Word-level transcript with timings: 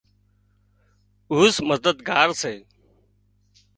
اُوزمددگار 1.31 2.29
سي 2.41 2.53